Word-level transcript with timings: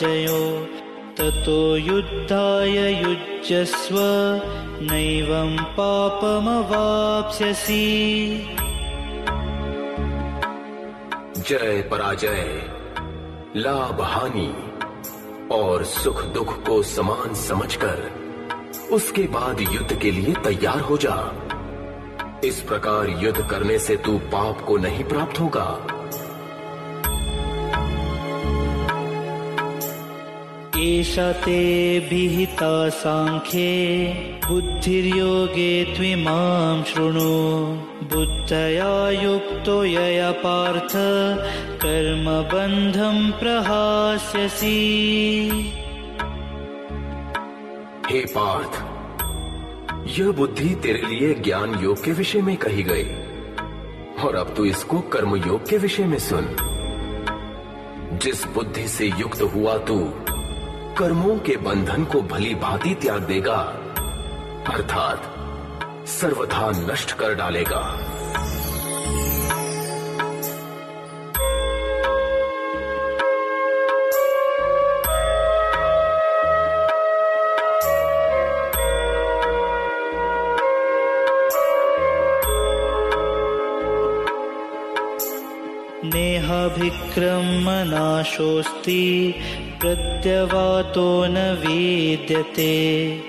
जयो 0.00 0.66
ततो 1.18 1.76
युद्धाय 1.76 2.92
युज्यस्व, 2.92 3.96
नैवं 4.82 5.56
पापमवाप्स्यसि। 5.56 6.66
जय 11.38 11.88
पराजय, 11.90 12.62
लाभ 13.56 14.00
हानि 14.00 14.54
और 15.54 15.84
सुख 15.84 16.24
दुख 16.24 16.66
को 16.66 16.82
समान 16.82 17.34
समझकर 17.34 18.26
उसके 18.92 19.22
बाद 19.22 19.60
युद्ध 19.60 19.98
के 19.98 20.10
लिए 20.10 20.34
तैयार 20.34 20.80
हो 20.80 20.96
जा। 20.96 21.32
इस 22.44 22.60
प्रकार 22.60 23.08
युद्ध 23.08 23.46
करने 23.46 23.78
से 23.78 23.96
तू 23.96 24.18
पाप 24.18 24.60
को 24.60 24.76
नहीं 24.76 25.04
प्राप्त 25.04 25.40
होगा। 25.40 25.95
एषा 30.86 31.32
ते 31.32 31.98
विहिता 31.98 32.88
साङ्ख्ये 32.88 34.04
बुद्धिर्योगे 34.48 35.84
त्विमां 35.84 36.84
शृणु। 36.84 37.66
बुद्धया 38.14 39.10
युक्तो 39.10 39.84
यया 39.84 40.30
पार्थ, 40.30 40.92
कर्मबन्धं 41.82 43.38
प्रहास्यसि। 43.38 44.68
हे 48.10 48.20
पार्थ, 48.20 48.84
यह 50.18 50.30
बुद्धि 50.30 50.74
तेरे 50.74 51.02
लिए 51.02 51.34
ज्ञान 51.34 51.80
योग 51.82 52.04
के 52.04 52.12
विषय 52.12 52.42
में 52.42 52.56
कही 52.56 52.82
गई। 52.82 53.08
और 54.24 54.34
अब 54.36 54.54
तू 54.56 54.64
इसको 54.64 55.00
कर्म 55.00 55.36
योग 55.36 55.68
के 55.68 55.78
विषय 55.78 56.04
में 56.04 56.18
सुन। 56.18 56.56
जिस 58.22 58.44
बुद्धि 58.44 58.88
से 58.88 59.06
युक्त 59.06 59.42
हुआ 59.42 59.78
तू 59.78 60.12
कर्मों 60.98 61.38
के 61.38 61.56
बंधन 61.56 62.04
को 62.04 62.22
भली 62.22 62.54
भांति 62.54 62.94
त्याग 62.94 63.22
देगा। 63.22 63.56
अर्थात, 64.66 65.22
सर्वथा 66.08 66.70
नष्ट 66.70 67.12
कर 67.12 67.34
डालेगा। 67.34 68.12
नेहा 86.14 86.66
विक्रम 86.66 87.44
नेहाभिक्रमनाशोऽस्ति। 87.44 89.34
प्रत्यवातो 89.80 91.26
न 91.26 91.36
विद्यते। 91.36 92.74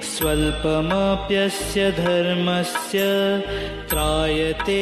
स्वल्पमप्यस्य 0.01 1.91
धर्मस्य 1.91 2.99
त्रायते 3.89 4.81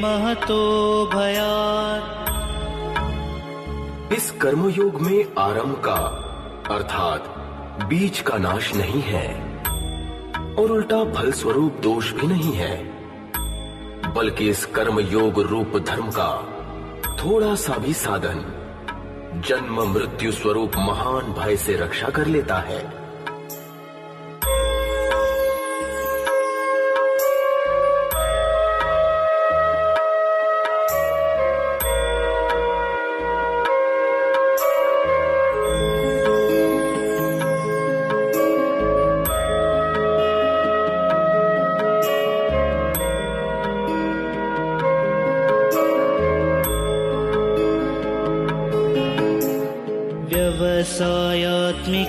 महतो 0.00 1.06
भयात्। 1.06 2.24
इस 4.12 4.30
कर्मयोग 4.30 5.00
में 5.00 5.24
आरंभ 5.38 5.82
का, 5.84 6.00
अर्थात 6.70 7.24
बीज 7.88 8.20
का 8.20 8.38
नाश 8.38 8.74
नहीं 8.74 9.02
है। 9.02 9.28
और 10.54 10.70
उल्टा 10.70 11.04
फल 11.04 11.32
स्वरूप 11.32 11.72
दोष 11.82 12.12
भी 12.12 12.26
नहीं 12.26 12.52
है। 12.52 12.84
बल्कि 14.14 14.50
इस 14.50 14.66
कर्म 14.66 15.00
योग 15.00 15.40
रूप 15.40 15.84
धर्म 15.86 16.10
का 16.10 16.48
थोड़ा 17.16 17.54
सा 17.54 17.78
भी 17.78 17.92
साधन 17.92 18.60
जन्म 19.40 19.92
मृत्यु 19.92 20.32
स्वरूप 20.32 20.72
महान 20.76 21.32
भय 21.32 21.56
से 21.56 21.76
रक्षा 21.76 22.08
कर 22.08 22.26
लेता 22.26 22.56
है। 22.56 23.03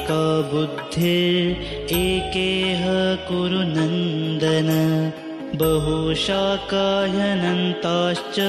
व्यवसायात्मिका 0.06 0.54
बुद्धिरेकेह 0.54 3.28
कुरु 3.28 3.60
नन्दन 3.60 5.12
बहुशाकाह्यनन्ताश्च 5.56 8.40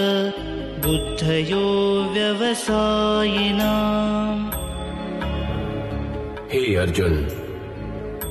बुद्धयो 0.86 2.12
व्यवसायिनाम् 2.12 4.50
हे 6.52 6.76
अर्जुन, 6.76 7.28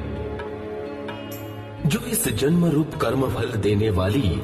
जो 1.87 1.99
इस 2.09 2.29
जन्म 2.29 2.65
रूप 2.65 2.95
कर्म 2.95 3.29
फल 3.29 3.53
देने 3.53 3.91
वाली 3.91 4.43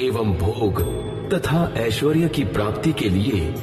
एवं 0.00 0.34
भोग 0.34 0.82
तथा 1.32 1.74
ऐश्वर्य 1.76 2.28
की 2.28 2.44
प्राप्ति 2.44 2.92
के 2.92 3.08
लिए 3.08 3.54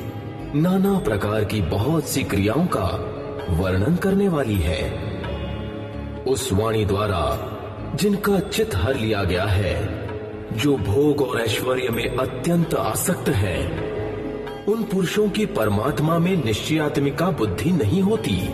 नाना 0.55 0.99
प्रकार 0.99 1.43
की 1.43 1.61
बहुत 1.61 2.07
सी 2.07 2.23
क्रियाओं 2.23 2.65
का 2.65 3.09
वर्णन 3.49 3.95
करने 3.95 4.27
वाली 4.27 4.55
है। 4.55 5.12
उस 6.27 6.53
वाणी 6.53 6.85
द्वारा, 6.85 7.49
जिनका 7.95 8.39
चित 8.39 8.75
हर 8.75 8.95
लिया 8.95 9.23
गया 9.23 9.43
है, 9.43 10.03
जो 10.57 10.77
भोग 10.77 11.21
और 11.21 11.41
ऐश्वर्य 11.41 11.89
में 11.89 12.17
अत्यंत 12.17 12.73
आसक्त 12.73 13.29
है, 13.29 13.67
उन 14.65 14.83
पुरुषों 14.83 15.29
की 15.29 15.45
परमात्मा 15.45 16.19
में 16.19 16.45
निश्चयात्मिका 16.45 17.29
बुद्धि 17.29 17.71
नहीं 17.71 18.01
होती। 18.01 18.49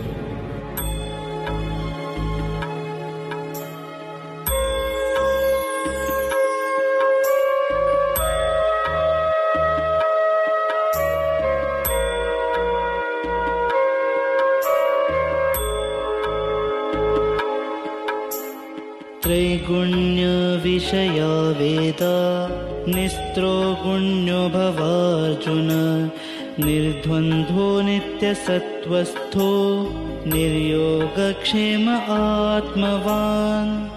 निर्द्वन्द्वो 26.59 27.81
नित्यसत्त्वस्थो, 27.81 29.89
निर्योगक्षेम 30.29 31.89
आत्मवान्। 31.89 33.89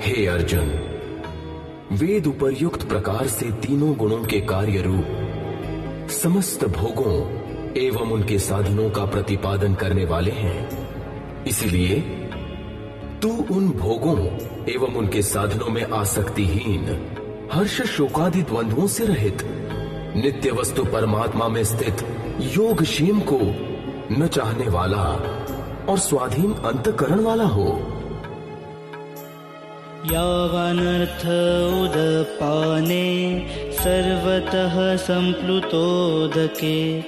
हे 0.00 0.26
अर्जुन, 0.26 0.72
वेद 1.92 2.26
उपर्युक्त 2.26 2.88
प्रकार 2.88 3.26
से 3.26 3.46
तीनों 3.46 3.94
गुणों 3.94 4.24
के 4.24 4.40
कार्य 4.40 4.82
रूप 4.82 5.06
समस्त 6.10 6.64
भोगों 6.64 7.44
एवं 7.76 8.00
उनके 8.00 8.38
साधनों 8.38 8.90
का 8.90 9.04
प्रतिपादन 9.04 9.74
करने 9.74 10.04
वाले 10.04 10.30
हैं। 10.30 10.88
इसलिए, 11.44 12.20
तू 13.22 13.28
उन 13.28 13.68
भोगों 13.68 14.28
एवं 14.68 14.94
उनके 14.94 15.22
साधनों 15.22 15.66
में 15.66 15.84
आसक्तिहीन 15.84 17.06
हर्ष 17.52 17.82
शोकादि 17.82 18.42
द्वंद्वों 18.42 18.86
से 18.86 19.04
रहित 19.04 19.38
नित्य 20.16 20.50
वस्तु 20.50 20.84
परमात्मा 20.84 21.48
में 21.48 21.64
स्थित 21.64 21.96
योग 22.40 22.82
क्षेम 22.82 23.20
को 23.20 23.40
न 24.20 24.26
चाहने 24.26 24.68
वाला 24.68 25.22
और 25.88 25.98
स्वाधीन 25.98 26.52
अंतकरण 26.52 27.20
वाला 27.20 27.44
हो। 27.44 27.90
यावानर्थ 30.12 31.26
उदपाने, 31.84 33.46
सर्वतः 33.72 34.96
सम्प्लुतोदके 34.96 37.02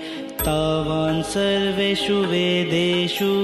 तावान् 0.44 1.22
सर्वेषु 1.22 2.12
वेदेषु 2.12 3.34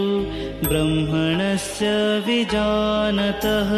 ब्रह्मणस्य 0.68 2.22
विजानतः। 2.26 3.70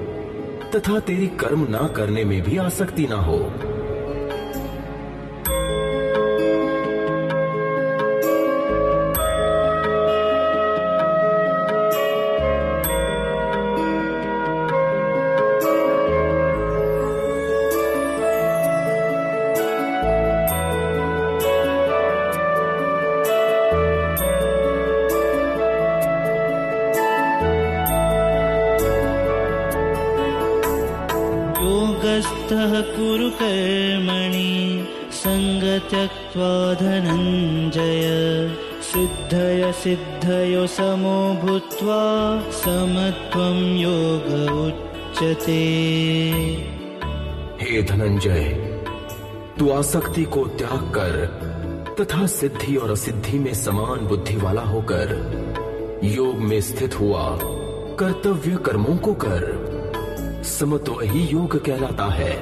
तथा 0.76 0.98
तेरी 0.98 1.26
कर्म 1.26 1.66
ना 1.70 1.88
करने 1.88 2.24
में 2.24 2.42
भी 2.42 2.56
आसक्ति 2.56 3.06
ना 3.06 3.16
हो। 3.16 3.52
सिद्धय 39.94 40.66
समो 40.66 41.34
भूत्वा 41.34 41.98
समत्वं 42.50 43.58
योग 43.76 44.26
उच्यते। 44.60 45.58
हे 47.60 47.82
धनंजय 47.82 48.48
तू 49.58 49.70
आसक्ति 49.70 50.24
को 50.24 50.44
त्याग 50.44 50.80
कर 50.96 51.14
तथा 52.00 52.26
सिद्धि 52.26 52.76
और 52.76 52.90
असिद्धि 52.90 53.38
में 53.38 53.54
समान 53.54 54.06
बुद्धि 54.06 54.36
वाला 54.36 54.62
होकर 54.62 55.12
योग 56.04 56.34
में 56.36 56.60
स्थित 56.60 57.00
हुआ 57.00 57.38
कर्तव्य 58.00 58.56
कर्मों 58.56 58.96
को 58.96 59.14
कर। 59.14 59.46
समत्व 60.44 61.00
ही 61.02 61.20
योग 61.20 61.64
कहलाता 61.64 62.06
है। 62.12 62.32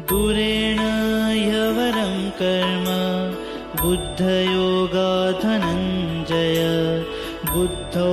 दूरेण 0.00 0.78
ह्यवरं 1.44 2.30
कर्म 2.30 3.43
बुद्धयोगा 3.82 5.10
धनञ्जय 5.40 6.58
बुद्धो 7.52 8.08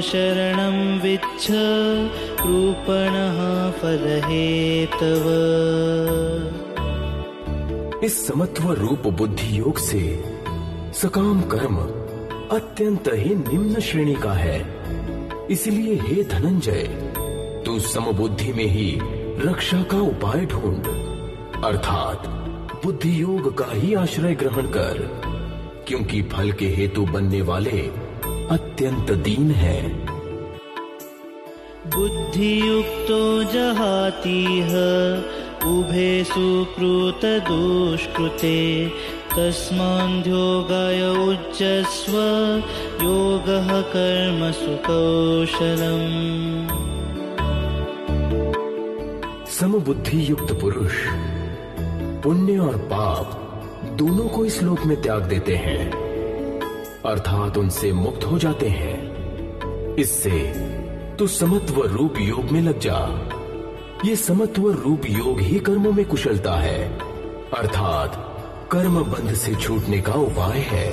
शरणं 0.00 0.98
विच्छ 0.98 1.46
कृपणः 2.40 3.38
फलहेतव। 3.70 5.26
इस 8.04 8.26
समत्व 8.26 8.72
रूप 8.72 9.06
बुद्धि 9.06 9.58
योग 9.58 9.78
से 9.78 10.02
सकाम 10.92 11.40
कर्म 11.42 11.76
अत्यंत 12.56 13.08
ही 13.08 13.34
निम्न 13.34 13.80
श्रेणी 13.80 14.14
का 14.14 14.32
है। 14.32 14.58
इसलिए 15.50 15.94
हे 15.94 16.22
धनंजय, 16.24 16.82
तू 17.66 17.78
समबुद्धि 17.78 18.52
में 18.52 18.64
ही 18.64 18.98
रक्षा 19.48 19.82
का 19.82 19.98
उपाय 19.98 20.46
ढूंढ। 20.46 20.86
अर्थात 21.64 22.32
बुद्धि 22.84 23.10
योग 23.20 23.46
का 23.58 23.66
ही 23.72 23.94
आश्रय 23.94 24.34
ग्रहण 24.34 24.66
कर 24.76 24.98
क्योंकि 25.88 26.22
फल 26.22 26.52
के 26.52 26.66
हेतु 26.68 27.02
बनने 27.06 27.40
वाले 27.42 27.80
अत्यंत 28.50 29.10
दीन 29.26 29.50
हैं। 29.50 29.84
जहाती 33.52 34.42
है 34.70 34.96
उभे 35.70 36.10
सुकृतदुष्कृते 36.24 37.30
तस्मान्ध्योगाय 39.36 41.00
उज्जस्व 41.28 42.14
योगः 43.04 43.70
कर्मसु 43.94 44.74
कौशलम् 44.88 46.12
समबुद्धि 49.58 50.20
युक्त 50.30 50.50
पुरुष 50.60 50.96
पुण्य 52.26 52.58
और 52.58 52.76
पाप 52.76 53.42
दोनों 53.92 54.28
को 54.28 54.44
इस 54.44 54.62
लोक 54.62 54.84
में 54.84 55.02
त्याग 55.02 55.22
देते 55.22 55.56
हैं। 55.56 55.92
अर्थात 57.06 57.58
उनसे 57.58 57.92
मुक्त 57.92 58.24
हो 58.24 58.38
जाते 58.38 58.68
हैं। 58.68 59.14
इससे 59.94 60.38
तू 61.18 61.26
समत्व 61.26 61.82
रूप 61.82 62.14
योग 62.20 62.44
में 62.50 62.62
लग 62.62 62.78
जा। 62.78 63.28
ये 64.04 64.16
समत्व 64.16 64.70
रूप 64.70 65.02
योग 65.08 65.40
ही 65.40 65.58
कर्मों 65.58 65.92
में 65.92 66.04
कुशलता 66.04 66.54
है। 66.54 66.98
अर्थात 67.58 68.36
कर्म 68.72 69.04
बंध 69.04 69.34
से 69.34 69.54
छूटने 69.54 70.00
का 70.00 70.12
उपाय 70.12 70.58
है। 70.58 70.92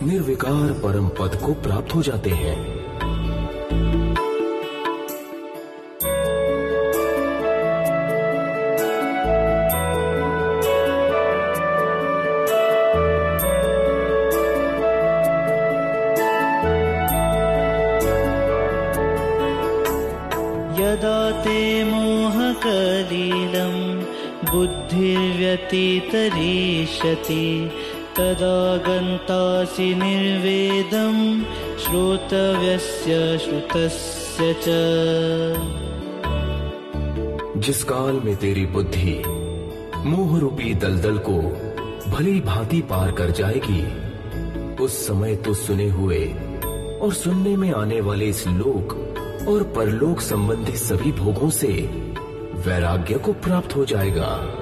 निर्विकार 0.02 0.72
परम 0.72 1.08
पद 1.08 1.40
को 1.46 1.52
प्राप्त 1.52 1.94
हो 1.94 2.02
जाते 2.02 2.30
हैं। 2.30 2.69
बुद्धिर्व्यतितरिष्यति 25.70 27.70
तदा 28.16 28.76
गन्तासि 28.76 29.94
निर्वेदम् 29.94 31.42
श्रोतव्यस्य 31.78 33.38
श्रुतस्य 33.38 34.56
च। 34.62 34.64
जिस 37.56 37.84
काल 37.84 38.20
में 38.24 38.36
तेरी 38.36 38.66
बुद्धि 38.66 39.22
मोह 40.06 40.38
रूपी 40.38 40.74
दलदल 40.74 41.18
को 41.18 41.32
भली 42.10 42.40
भांति 42.40 42.80
पार 42.80 43.12
कर 43.12 43.30
जाएगी, 43.30 43.82
उस 44.84 45.06
समय 45.06 45.36
तो 45.36 45.54
सुने 45.54 45.88
हुए 45.88 46.26
और 47.02 47.12
सुनने 47.12 47.56
में 47.56 47.72
आने 47.72 48.00
वाले 48.00 48.26
इस 48.26 48.46
लोक 48.46 48.92
और 49.48 49.72
परलोक 49.76 50.20
संबंधी 50.20 50.76
सभी 50.76 51.12
भोगों 51.12 51.50
से 51.50 51.68
वैराग्य 52.66 53.14
को 53.14 53.32
प्राप्त 53.32 53.76
हो 53.76 53.84
जाएगा। 53.84 54.56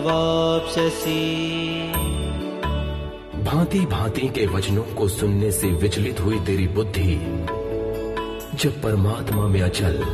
भांति 3.44 3.80
भांति 3.80 4.28
के 4.28 4.46
वचनों 4.46 4.84
को 4.84 5.08
सुनने 5.08 5.52
से 5.52 5.68
विचलित 5.68 6.20
हुई 6.20 6.40
तेरी 6.40 6.68
बुद्धि, 6.68 7.22
जब 8.56 8.82
परमात्मा 8.82 9.48
में 9.48 9.62
अचल 9.62 10.06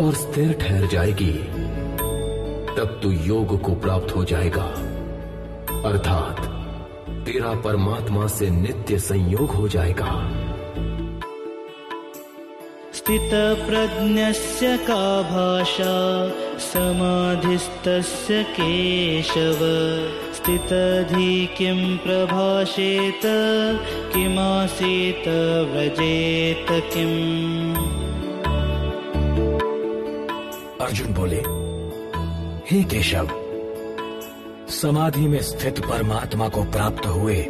और 0.00 0.14
स्थिर 0.14 0.52
ठहर 0.52 0.86
जाएगी। 0.86 1.63
तब 2.76 3.00
तू 3.02 3.10
योग 3.10 3.62
को 3.62 3.74
प्राप्त 3.74 4.16
हो 4.16 4.24
जाएगा। 4.24 4.64
अर्थात 5.88 6.40
तेरा 7.26 7.60
परमात्मा 7.60 8.26
से 8.26 8.50
नित्य 8.50 8.98
संयोग 8.98 9.50
हो 9.50 9.68
जाएगा। 9.68 10.30
स्थितप्रज्ञस्य 12.94 14.76
का 14.76 15.22
भाषा 15.22 16.28
समाधिस्तस्य 16.58 18.42
केशव। 18.42 19.58
स्थितधि 20.34 21.48
किं 21.58 21.96
प्रभाषेत 21.96 23.20
किमासीत 24.14 25.28
व्रजेत 25.72 26.66
किम्? 26.70 27.74
अर्जुन 30.80 31.14
बोले 31.14 31.53
हे 32.70 32.82
केशव, 32.82 33.28
समाधि 34.68 35.20
में 35.20 35.42
स्थित 35.42 35.78
परमात्मा 35.78 36.48
को 36.48 36.64
प्राप्त 36.64 37.06
हुए 37.06 37.46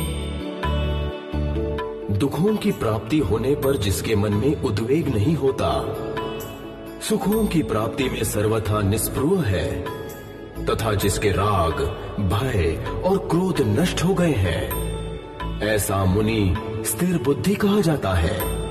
दुखों 2.15 2.57
की 2.57 2.73
प्राप्ति 2.73 3.19
होने 3.19 3.55
पर 3.55 3.77
जिसके 3.77 4.17
मन 4.17 4.33
में 4.33 4.63
उद्वेग 4.63 5.15
नहीं 5.15 5.37
होता, 5.37 5.97
सुखों 7.09 7.47
की 7.47 7.63
प्राप्ति 7.63 8.05
में 8.05 8.25
सर्वथा 8.25 8.81
निस्पृह 8.81 9.43
है, 9.43 9.85
तथा 10.67 10.95
जिसके 10.95 11.31
राग, 11.31 11.97
भय 12.21 12.85
और 13.05 13.19
क्रोध 13.19 13.81
नष्ट 13.81 14.05
हो 14.05 14.15
गए 14.15 14.27
हैं, 14.27 14.93
ऐसा 15.63 16.05
मुनि 16.05 16.72
स्थिर 16.93 17.23
बुद्धि 17.23 17.55
कहा 17.55 17.81
जाता 17.81 18.11
है। 18.11 18.31
यह 18.31 18.63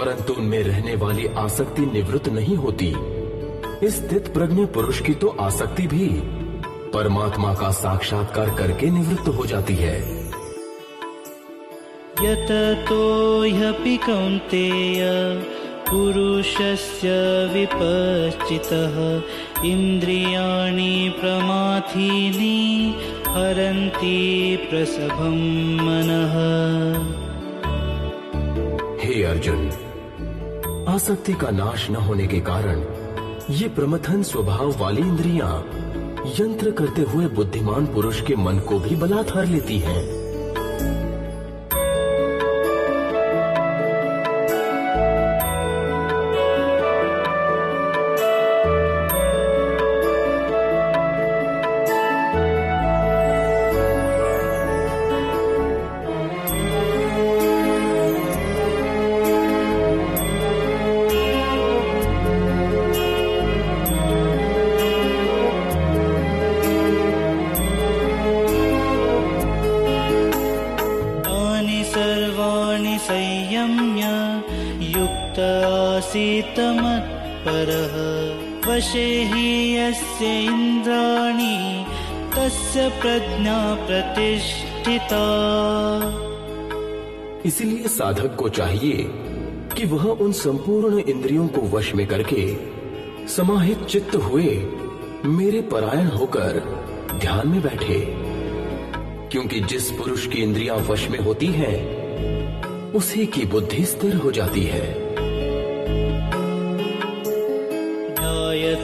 परंतु 0.00 0.32
उनमें 0.32 0.62
रहने 0.62 0.94
वाली 0.96 1.26
आसक्ति 1.26 1.82
निवृत्त 1.86 2.28
नहीं 2.28 2.56
होती। 2.56 2.94
इस 3.86 3.96
स्थित 3.96 4.28
प्रज्ञ 4.34 4.64
पुरुष 4.64 5.00
की 5.00 5.14
तो 5.14 5.28
आसक्ति 5.40 5.86
भी 5.86 6.06
परमात्मा 6.94 7.54
का 7.54 7.70
साक्षात्कार 7.70 8.50
करके 8.50 8.90
निवृत्त 8.90 9.28
हो 9.28 9.46
जाती 9.46 9.74
है। 9.74 10.20
ह्यपि 13.50 13.96
कौन्तेय 13.96 15.02
पुरुषस्य 15.90 17.10
विपश्चितः 17.54 18.96
इन्द्रियाणि 19.66 21.14
प्रमाथीनि 21.20 22.58
हरन्ति 23.28 24.20
प्रसभं 24.70 25.36
मनः। 25.76 26.34
हे 29.04 29.22
अर्जुन 29.22 29.70
आसक्ति 30.90 31.32
का 31.32 31.50
नाश 31.50 31.90
न 31.90 31.96
होने 31.96 32.26
के 32.26 32.40
कारण 32.40 32.80
ये 33.50 33.68
प्रमथन 33.68 34.22
स्वभाव 34.22 34.78
वाली 34.78 35.00
इंद्रियाँ 35.00 35.50
यंत्र 36.40 36.70
करते 36.70 37.02
हुए 37.02 37.26
बुद्धिमान 37.26 37.86
पुरुष 37.86 38.20
के 38.22 38.36
मन 38.36 38.58
को 38.58 38.78
भी 38.78 38.96
बलात्कार 38.96 39.46
लेती 39.46 39.78
हैं। 39.78 40.19
आसीत् 76.50 76.82
मत्परः 76.82 77.94
वशे 78.70 79.22
इन्द्राणि 80.46 81.84
तस्य 82.34 82.88
प्रज्ञा 82.88 83.74
प्रतिष्ठिता। 83.74 85.24
इसीलिए 87.46 87.88
साधक 87.88 88.36
को 88.36 88.48
चाहिए 88.48 89.06
कि 89.76 89.86
वह 89.86 90.04
उन 90.04 90.32
संपूर्ण 90.32 90.98
इंद्रियों 90.98 91.48
को 91.48 91.60
वश 91.60 91.94
में 91.94 92.06
करके 92.06 92.56
समाहित 93.28 93.84
चित्त 93.84 94.16
हुए 94.16 94.66
मेरे 95.24 95.60
परायण 95.60 96.06
होकर 96.06 96.62
ध्यान 97.20 97.48
में 97.48 97.62
बैठे। 97.62 98.00
क्योंकि 99.30 99.60
जिस 99.60 99.90
पुरुष 99.90 100.26
की 100.26 100.42
इंद्रियाँ 100.42 100.76
वश 100.76 101.08
में 101.08 101.18
होती 101.18 101.46
हैं, 101.46 102.92
उसी 102.92 103.26
की 103.26 103.44
बुद्धि 103.44 103.84
स्थिर 103.84 104.16
हो 104.16 104.30
जाती 104.30 104.62
है। 104.62 105.10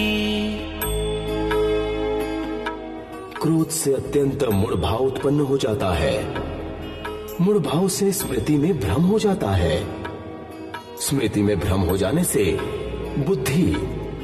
क्रोध 3.42 3.70
से 3.70 3.94
अत्यंत 3.94 4.44
मूढ़ 4.44 4.76
भाव 4.76 4.98
उत्पन्न 4.98 5.40
हो 5.40 5.58
जाता 5.58 5.94
है। 5.94 6.18
मूढ़ 7.42 7.58
भाव 7.58 7.88
से 7.88 8.12
स्मृति 8.12 8.58
में 8.58 8.80
भ्रम 8.80 9.04
हो 9.04 9.20
जाता 9.20 9.50
है। 9.50 9.86
स्मृति 11.00 11.42
में 11.42 11.60
भ्रम 11.60 11.82
हो 11.82 11.98
जाने 11.98 12.24
से 12.24 12.60
बुद्धि, 13.18 13.72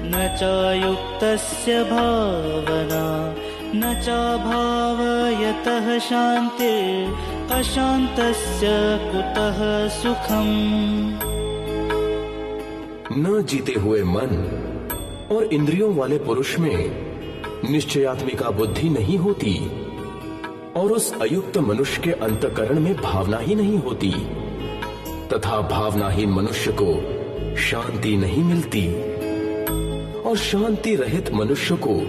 न 0.05 0.37
चायुक्तस्य 0.41 1.85
भावना 1.85 3.35
न 3.75 3.95
चा 3.95 4.01
चाभावयतः 4.01 5.99
शान्तिर् 5.99 7.53
अशान्तस्य 7.53 8.67
कुतः 9.13 9.89
सुखम्। 9.89 11.19
न 13.19 13.43
जीते 13.43 13.81
हुए 13.81 14.03
मन 14.03 14.61
और 15.33 15.45
इंद्रियों 15.45 15.97
वाले 15.97 16.19
पुरुष 16.19 16.59
में 16.59 17.08
निश्चयात्मिका 17.64 18.51
बुद्धि 18.51 18.88
नहीं 18.88 19.18
होती, 19.18 19.71
और 20.77 20.87
उस 20.92 21.21
अयुक्त 21.21 21.59
मनुष्य 21.59 22.03
के 22.03 22.11
अंतकरण 22.11 22.81
में 22.81 22.97
भावना 22.97 23.38
ही 23.38 23.55
नहीं 23.55 23.79
होती, 23.79 24.12
तथा 25.33 25.61
भावनाहीन 25.61 26.31
मनुष्य 26.31 26.77
को 26.83 27.18
शांति 27.57 28.16
नहीं 28.16 28.42
मिलती, 28.42 28.94
और 30.21 30.37
शांति 30.37 30.97
रहित 30.97 31.35
मनुष्य 31.35 31.79
को 31.87 32.01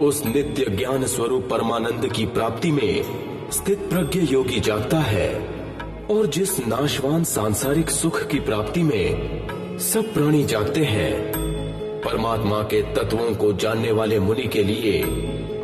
उस 0.00 0.26
नित्य 0.26 0.64
ज्ञान 0.64 1.06
स्वरूप 1.06 1.48
परमानंद 1.50 2.12
की 2.12 2.26
प्राप्ति 2.26 2.70
में 2.70 3.02
स्थित 3.50 3.78
प्रज्ञ 3.78 4.20
योगी 4.20 4.60
जागता 4.60 4.98
है। 4.98 5.49
और 6.10 6.26
जिस 6.26 6.66
नाशवान 6.66 7.24
सांसारिक 7.24 7.90
सुख 7.90 8.26
की 8.26 8.40
प्राप्ति 8.40 8.82
में 8.82 9.78
सब 9.78 10.14
प्राणी 10.14 10.44
जागते 10.44 10.80
हैं, 10.80 11.32
परमात्मा 12.00 12.62
के 12.62 12.82
तत्वों 12.82 13.34
को 13.34 13.52
जानने 13.52 13.92
वाले 13.92 14.18
मुनि 14.18 14.42
के 14.42 14.64
लिए 14.64 15.02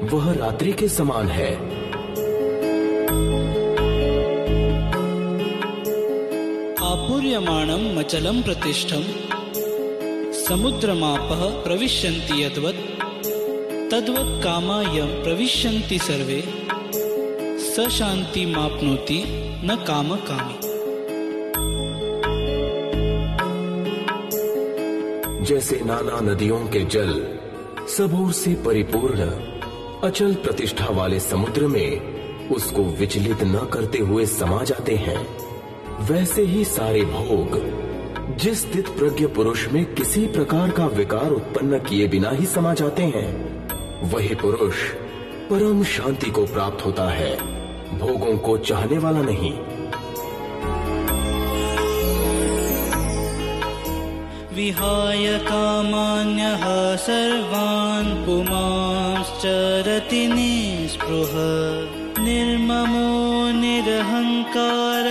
वह 0.06 0.32
रात्रि 0.32 0.72
के 0.72 0.88
समान 0.88 1.28
है। 1.28 1.56
आपूर्यमाणं 6.74 7.96
मचलं 7.96 8.42
प्रतिष्ठं, 8.42 9.02
समुद्रमापः 10.32 11.62
यद्वत्, 12.42 13.02
तद्वत् 13.90 14.44
कामायं 14.44 15.22
प्रविशन्ति 15.22 15.98
सर्वे। 15.98 16.65
स 17.76 17.80
शान्तिमाप्नोति 17.88 19.24
न 19.64 19.74
कामकामी 19.86 20.54
जैसे 25.44 25.80
नाना 25.80 26.20
नदियों 26.20 26.58
के 26.66 26.80
जल 26.84 27.12
सब 27.88 28.14
ओर 28.20 28.32
से 28.32 28.54
परिपूर्ण, 28.54 29.26
अचल 30.08 30.34
प्रतिष्ठा 30.34 30.86
वाले 30.90 31.20
समुद्र 31.20 31.66
में 31.66 32.48
उसको 32.48 32.82
विचलित 32.82 33.42
न 33.42 33.68
करते 33.72 33.98
हुए 33.98 34.26
समा 34.26 34.62
जाते 34.62 34.94
हैं, 34.96 35.26
वैसे 36.06 36.42
ही 36.42 36.64
सारे 36.64 37.02
भोग, 37.02 37.58
जिस 38.36 38.62
स्थित 38.62 38.88
प्रज्ञ 38.88 39.26
पुरुष 39.26 39.68
में 39.68 39.84
किसी 39.94 40.26
प्रकार 40.26 40.70
का 40.70 40.86
विकार 40.86 41.30
उत्पन्न 41.30 41.78
किए 41.78 42.08
बिना 42.08 42.30
ही 42.30 42.46
समा 42.46 42.74
जाते 42.74 43.02
हैं, 43.02 43.28
वही 44.10 44.34
पुरुष 44.34 44.88
परम 45.50 45.84
शांति 45.84 46.30
को 46.30 46.46
प्राप्त 46.46 46.86
होता 46.86 47.08
है। 47.08 47.55
भोगों 47.98 48.37
को 48.38 48.56
चाहने 48.59 48.98
वाला 48.98 49.22
नहीं। 49.22 49.52
विहाय 54.56 55.38
कामान्यः 55.38 56.64
सर्वान् 56.96 58.26
पुमांश्चरति 58.26 60.22
निःस्पृह। 60.28 61.32
निर्ममो 62.24 63.11
निरहङ्कार 63.61 65.06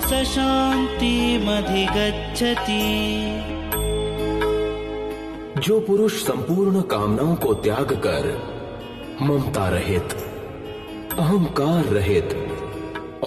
स 0.00 0.10
शान्तिमधिगच्छति 0.28 1.24
जो 5.60 5.80
पुरुष 5.80 6.14
संपूर्ण 6.22 6.80
कामनाओं 6.80 7.34
को 7.36 7.54
त्याग 7.54 7.92
कर 8.06 8.24
ममता 9.22 9.68
रहित 9.68 10.08
अहंकार 11.18 11.84
रहित 11.84 12.32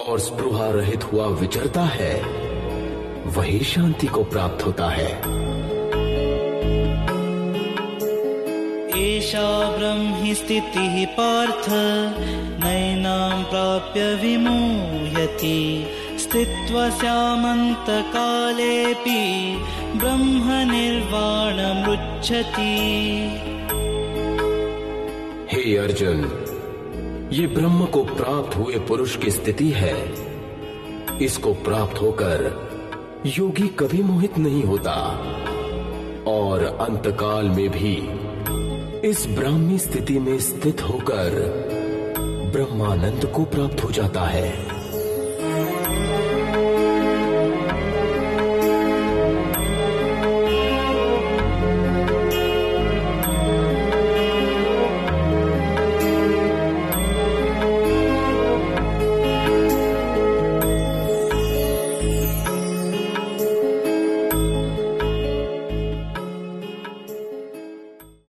और 0.08 0.18
स्पृहा 0.20 0.70
रहित 0.70 1.04
हुआ 1.04 1.26
विचरता 1.26 1.82
है 1.82 2.22
वही 3.26 3.58
शांति 3.60 4.06
को 4.06 4.24
प्राप्त 4.24 4.66
होता 4.66 4.88
है। 4.88 5.12
एषा 8.98 9.76
ब्रह्मि 9.76 10.34
स्थितिः 10.34 11.06
पार्थ 11.06 11.68
नैनां 12.64 13.44
प्राप्य 13.44 14.14
विमूयति 14.14 15.86
स्यामन्तकालेऽपि 16.18 17.62
ब्रह्मनिर्वाणमृच्छति। 19.96 20.68
हे 25.52 25.76
अर्जुन 25.76 26.44
ये 27.32 27.46
ब्रह्म 27.46 27.86
को 27.86 28.04
प्राप्त 28.04 28.56
हुए 28.56 28.78
पुरुष 28.78 29.16
की 29.16 29.30
स्थिति 29.30 29.70
है। 29.70 30.14
इसको 31.22 31.54
प्राप्त 31.54 32.02
होकर 32.02 32.68
योगी 33.26 33.68
कभी 33.68 34.02
मोहित 34.02 34.38
नहीं 34.38 34.62
होता। 34.62 34.94
और 36.26 36.64
अंतकाल 36.64 37.44
में 37.44 37.68
भी 37.68 37.94
इस 39.08 39.26
ब्राह्मी 39.26 39.78
स्थिति 39.78 40.18
में 40.18 40.38
स्थित 40.38 40.82
होकर 40.82 41.30
ब्रह्मानंद 42.52 43.32
को 43.36 43.44
प्राप्त 43.44 43.84
हो 43.84 43.90
जाता 43.90 44.20
है। 44.20 44.77